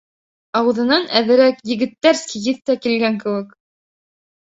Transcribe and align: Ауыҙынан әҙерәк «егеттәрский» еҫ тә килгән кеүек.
Ауыҙынан 0.61 1.05
әҙерәк 1.19 1.63
«егеттәрский» 1.73 2.47
еҫ 2.51 2.67
тә 2.71 2.79
килгән 2.89 3.25
кеүек. 3.25 3.57